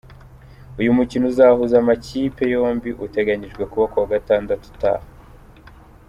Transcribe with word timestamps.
Uyu 0.79 0.95
mukino 0.97 1.23
uzahuza 1.31 1.75
amakipe 1.81 2.43
yombi 2.53 2.89
uteganyijwe 3.05 3.63
kuba 3.71 3.85
ku 3.91 3.95
wa 4.01 4.07
Gatandatu 4.13 4.63
utaha. 4.73 5.05